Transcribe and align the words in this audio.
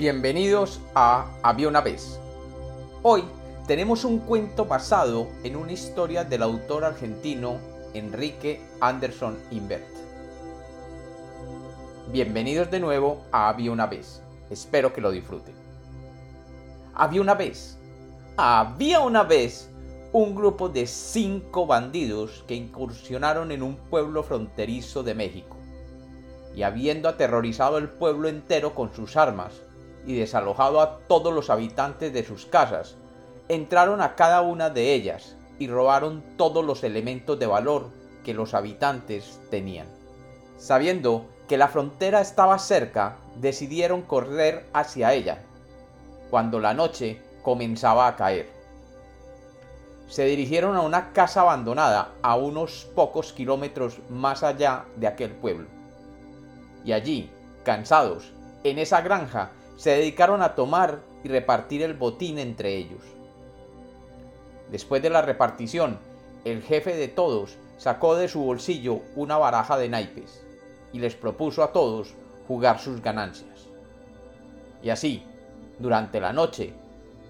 Bienvenidos 0.00 0.80
a 0.94 1.26
Había 1.42 1.68
una 1.68 1.82
vez. 1.82 2.18
Hoy 3.02 3.22
tenemos 3.66 4.02
un 4.06 4.20
cuento 4.20 4.64
basado 4.64 5.28
en 5.44 5.56
una 5.56 5.72
historia 5.72 6.24
del 6.24 6.42
autor 6.42 6.84
argentino 6.84 7.58
Enrique 7.92 8.62
Anderson 8.80 9.36
Invert. 9.50 9.84
Bienvenidos 12.10 12.70
de 12.70 12.80
nuevo 12.80 13.26
a 13.30 13.50
Había 13.50 13.72
una 13.72 13.86
vez. 13.88 14.22
Espero 14.48 14.94
que 14.94 15.02
lo 15.02 15.10
disfruten. 15.10 15.54
Había 16.94 17.20
una 17.20 17.34
vez. 17.34 17.76
Había 18.38 19.00
una 19.00 19.24
vez 19.24 19.68
un 20.14 20.34
grupo 20.34 20.70
de 20.70 20.86
cinco 20.86 21.66
bandidos 21.66 22.42
que 22.48 22.54
incursionaron 22.54 23.52
en 23.52 23.62
un 23.62 23.76
pueblo 23.76 24.22
fronterizo 24.22 25.02
de 25.02 25.14
México. 25.14 25.58
Y 26.56 26.62
habiendo 26.62 27.06
aterrorizado 27.06 27.76
el 27.76 27.90
pueblo 27.90 28.28
entero 28.28 28.74
con 28.74 28.94
sus 28.94 29.18
armas, 29.18 29.60
y 30.06 30.16
desalojado 30.16 30.80
a 30.80 30.98
todos 31.06 31.32
los 31.32 31.50
habitantes 31.50 32.12
de 32.12 32.24
sus 32.24 32.46
casas, 32.46 32.96
entraron 33.48 34.00
a 34.00 34.14
cada 34.14 34.42
una 34.42 34.70
de 34.70 34.94
ellas 34.94 35.36
y 35.58 35.68
robaron 35.68 36.22
todos 36.36 36.64
los 36.64 36.84
elementos 36.84 37.38
de 37.38 37.46
valor 37.46 37.90
que 38.24 38.34
los 38.34 38.54
habitantes 38.54 39.40
tenían. 39.50 39.86
Sabiendo 40.56 41.26
que 41.48 41.58
la 41.58 41.68
frontera 41.68 42.20
estaba 42.20 42.58
cerca, 42.58 43.16
decidieron 43.36 44.02
correr 44.02 44.66
hacia 44.72 45.12
ella, 45.14 45.42
cuando 46.30 46.60
la 46.60 46.74
noche 46.74 47.20
comenzaba 47.42 48.06
a 48.06 48.16
caer. 48.16 48.48
Se 50.06 50.24
dirigieron 50.24 50.76
a 50.76 50.80
una 50.80 51.12
casa 51.12 51.40
abandonada 51.40 52.12
a 52.22 52.36
unos 52.36 52.86
pocos 52.94 53.32
kilómetros 53.32 53.98
más 54.08 54.42
allá 54.42 54.84
de 54.96 55.06
aquel 55.06 55.30
pueblo. 55.30 55.68
Y 56.84 56.92
allí, 56.92 57.30
cansados, 57.64 58.32
en 58.64 58.78
esa 58.78 59.00
granja, 59.00 59.50
se 59.80 59.92
dedicaron 59.92 60.42
a 60.42 60.54
tomar 60.54 61.00
y 61.24 61.28
repartir 61.28 61.80
el 61.80 61.94
botín 61.94 62.38
entre 62.38 62.76
ellos. 62.76 63.00
Después 64.70 65.00
de 65.00 65.08
la 65.08 65.22
repartición, 65.22 65.98
el 66.44 66.60
jefe 66.60 66.94
de 66.94 67.08
todos 67.08 67.56
sacó 67.78 68.14
de 68.14 68.28
su 68.28 68.42
bolsillo 68.42 69.00
una 69.16 69.38
baraja 69.38 69.78
de 69.78 69.88
naipes 69.88 70.46
y 70.92 70.98
les 70.98 71.14
propuso 71.14 71.62
a 71.62 71.72
todos 71.72 72.12
jugar 72.46 72.78
sus 72.78 73.00
ganancias. 73.00 73.68
Y 74.82 74.90
así, 74.90 75.22
durante 75.78 76.20
la 76.20 76.34
noche, 76.34 76.74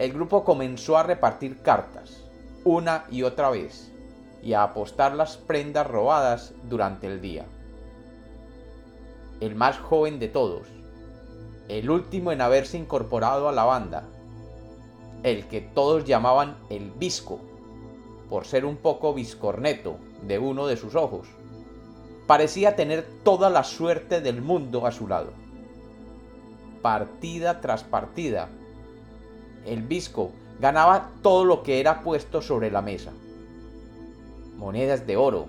el 0.00 0.12
grupo 0.12 0.42
comenzó 0.42 0.98
a 0.98 1.04
repartir 1.04 1.62
cartas, 1.62 2.24
una 2.64 3.04
y 3.12 3.22
otra 3.22 3.50
vez, 3.50 3.92
y 4.42 4.54
a 4.54 4.64
apostar 4.64 5.14
las 5.14 5.36
prendas 5.36 5.86
robadas 5.86 6.52
durante 6.64 7.06
el 7.06 7.20
día. 7.20 7.46
El 9.38 9.54
más 9.54 9.78
joven 9.78 10.18
de 10.18 10.26
todos, 10.26 10.66
el 11.78 11.88
último 11.88 12.32
en 12.32 12.40
haberse 12.40 12.76
incorporado 12.76 13.48
a 13.48 13.52
la 13.52 13.64
banda, 13.64 14.02
el 15.22 15.46
que 15.46 15.60
todos 15.60 16.04
llamaban 16.04 16.56
el 16.68 16.90
Visco, 16.90 17.38
por 18.28 18.44
ser 18.44 18.64
un 18.64 18.76
poco 18.76 19.14
viscorneto 19.14 19.96
de 20.26 20.40
uno 20.40 20.66
de 20.66 20.76
sus 20.76 20.96
ojos, 20.96 21.28
parecía 22.26 22.74
tener 22.74 23.06
toda 23.22 23.50
la 23.50 23.62
suerte 23.62 24.20
del 24.20 24.42
mundo 24.42 24.84
a 24.84 24.90
su 24.90 25.06
lado. 25.06 25.32
Partida 26.82 27.60
tras 27.60 27.84
partida, 27.84 28.48
el 29.64 29.84
Visco 29.84 30.32
ganaba 30.58 31.10
todo 31.22 31.44
lo 31.44 31.62
que 31.62 31.78
era 31.78 32.00
puesto 32.00 32.42
sobre 32.42 32.72
la 32.72 32.82
mesa. 32.82 33.12
Monedas 34.56 35.06
de 35.06 35.16
oro, 35.16 35.46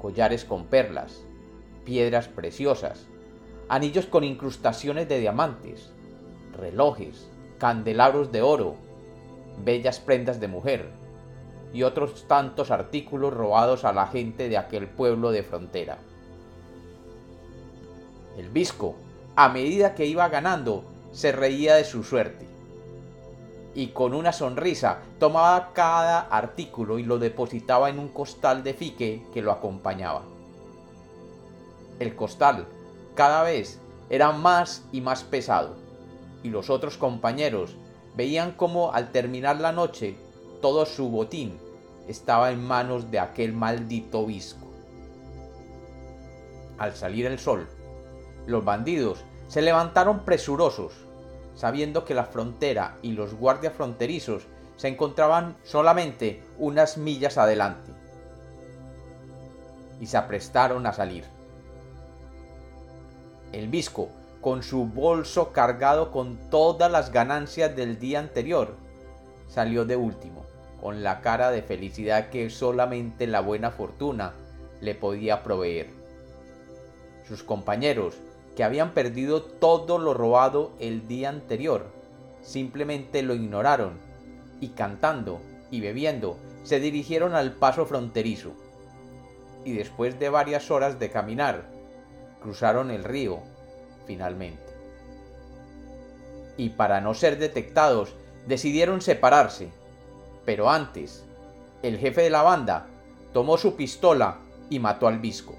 collares 0.00 0.46
con 0.46 0.64
perlas, 0.64 1.22
piedras 1.84 2.28
preciosas, 2.28 3.06
anillos 3.72 4.04
con 4.04 4.22
incrustaciones 4.22 5.08
de 5.08 5.18
diamantes, 5.18 5.88
relojes, 6.58 7.26
candelabros 7.56 8.30
de 8.30 8.42
oro, 8.42 8.74
bellas 9.64 9.98
prendas 9.98 10.40
de 10.40 10.46
mujer 10.46 10.90
y 11.72 11.82
otros 11.82 12.28
tantos 12.28 12.70
artículos 12.70 13.32
robados 13.32 13.86
a 13.86 13.94
la 13.94 14.08
gente 14.08 14.50
de 14.50 14.58
aquel 14.58 14.88
pueblo 14.88 15.30
de 15.30 15.42
frontera. 15.42 15.96
El 18.36 18.50
visco, 18.50 18.94
a 19.36 19.48
medida 19.48 19.94
que 19.94 20.04
iba 20.04 20.28
ganando, 20.28 20.84
se 21.12 21.32
reía 21.32 21.76
de 21.76 21.84
su 21.84 22.04
suerte 22.04 22.46
y 23.74 23.86
con 23.88 24.12
una 24.12 24.34
sonrisa 24.34 24.98
tomaba 25.18 25.72
cada 25.72 26.20
artículo 26.20 26.98
y 26.98 27.04
lo 27.04 27.18
depositaba 27.18 27.88
en 27.88 27.98
un 27.98 28.08
costal 28.08 28.64
de 28.64 28.74
fique 28.74 29.24
que 29.32 29.40
lo 29.40 29.50
acompañaba. 29.50 30.24
El 31.98 32.14
costal 32.14 32.66
cada 33.14 33.42
vez 33.42 33.80
era 34.10 34.32
más 34.32 34.84
y 34.92 35.00
más 35.00 35.24
pesado, 35.24 35.76
y 36.42 36.50
los 36.50 36.70
otros 36.70 36.96
compañeros 36.96 37.76
veían 38.14 38.52
cómo 38.52 38.92
al 38.92 39.10
terminar 39.10 39.60
la 39.60 39.72
noche 39.72 40.16
todo 40.60 40.86
su 40.86 41.08
botín 41.08 41.58
estaba 42.08 42.50
en 42.50 42.64
manos 42.64 43.10
de 43.10 43.18
aquel 43.18 43.52
maldito 43.52 44.26
visco. 44.26 44.66
Al 46.78 46.94
salir 46.94 47.26
el 47.26 47.38
sol, 47.38 47.68
los 48.46 48.64
bandidos 48.64 49.24
se 49.48 49.62
levantaron 49.62 50.24
presurosos, 50.24 50.92
sabiendo 51.54 52.04
que 52.04 52.14
la 52.14 52.24
frontera 52.24 52.96
y 53.02 53.12
los 53.12 53.34
guardias 53.34 53.74
fronterizos 53.74 54.46
se 54.76 54.88
encontraban 54.88 55.56
solamente 55.62 56.42
unas 56.58 56.96
millas 56.96 57.38
adelante, 57.38 57.92
y 60.00 60.06
se 60.06 60.16
aprestaron 60.16 60.86
a 60.86 60.92
salir. 60.92 61.24
El 63.52 63.68
visco, 63.68 64.08
con 64.40 64.62
su 64.62 64.86
bolso 64.86 65.52
cargado 65.52 66.10
con 66.10 66.38
todas 66.50 66.90
las 66.90 67.12
ganancias 67.12 67.76
del 67.76 67.98
día 67.98 68.18
anterior, 68.18 68.74
salió 69.46 69.84
de 69.84 69.96
último, 69.96 70.44
con 70.80 71.02
la 71.02 71.20
cara 71.20 71.50
de 71.50 71.62
felicidad 71.62 72.30
que 72.30 72.48
solamente 72.50 73.26
la 73.26 73.40
buena 73.40 73.70
fortuna 73.70 74.32
le 74.80 74.94
podía 74.94 75.42
proveer. 75.42 75.88
Sus 77.28 77.42
compañeros, 77.44 78.16
que 78.56 78.64
habían 78.64 78.92
perdido 78.92 79.42
todo 79.42 79.98
lo 79.98 80.14
robado 80.14 80.72
el 80.80 81.06
día 81.06 81.28
anterior, 81.28 81.86
simplemente 82.40 83.22
lo 83.22 83.34
ignoraron 83.34 83.98
y 84.60 84.68
cantando 84.70 85.40
y 85.70 85.80
bebiendo 85.80 86.36
se 86.64 86.80
dirigieron 86.80 87.34
al 87.34 87.52
paso 87.52 87.86
fronterizo. 87.86 88.52
Y 89.64 89.72
después 89.72 90.18
de 90.18 90.28
varias 90.28 90.70
horas 90.70 90.98
de 90.98 91.10
caminar, 91.10 91.71
cruzaron 92.42 92.90
el 92.90 93.04
río, 93.04 93.40
finalmente. 94.06 94.62
Y 96.56 96.70
para 96.70 97.00
no 97.00 97.14
ser 97.14 97.38
detectados, 97.38 98.14
decidieron 98.46 99.00
separarse. 99.00 99.70
Pero 100.44 100.70
antes, 100.70 101.24
el 101.82 101.98
jefe 101.98 102.22
de 102.22 102.30
la 102.30 102.42
banda 102.42 102.86
tomó 103.32 103.56
su 103.56 103.76
pistola 103.76 104.38
y 104.68 104.78
mató 104.78 105.08
al 105.08 105.18
visco, 105.18 105.54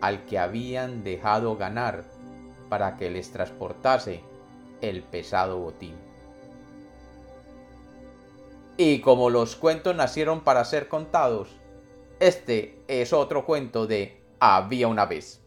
al 0.00 0.24
que 0.26 0.38
habían 0.38 1.04
dejado 1.04 1.56
ganar 1.56 2.04
para 2.68 2.96
que 2.96 3.10
les 3.10 3.30
transportase 3.30 4.22
el 4.80 5.02
pesado 5.02 5.58
botín. 5.58 5.94
Y 8.76 9.00
como 9.00 9.30
los 9.30 9.56
cuentos 9.56 9.96
nacieron 9.96 10.42
para 10.42 10.64
ser 10.64 10.88
contados, 10.88 11.48
este 12.20 12.78
es 12.88 13.12
otro 13.12 13.46
cuento 13.46 13.86
de 13.86 14.20
Había 14.38 14.88
una 14.88 15.06
vez. 15.06 15.45